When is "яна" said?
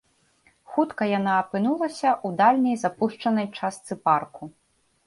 1.19-1.35